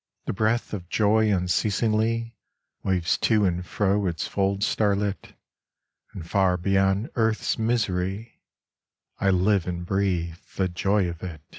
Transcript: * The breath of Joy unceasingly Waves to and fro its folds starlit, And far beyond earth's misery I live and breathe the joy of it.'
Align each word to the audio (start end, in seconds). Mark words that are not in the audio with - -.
* 0.00 0.24
The 0.26 0.34
breath 0.34 0.74
of 0.74 0.90
Joy 0.90 1.34
unceasingly 1.34 2.36
Waves 2.82 3.16
to 3.16 3.46
and 3.46 3.64
fro 3.64 4.04
its 4.06 4.26
folds 4.28 4.66
starlit, 4.66 5.32
And 6.12 6.28
far 6.28 6.58
beyond 6.58 7.08
earth's 7.14 7.56
misery 7.56 8.42
I 9.18 9.30
live 9.30 9.66
and 9.66 9.86
breathe 9.86 10.36
the 10.56 10.68
joy 10.68 11.08
of 11.08 11.22
it.' 11.22 11.56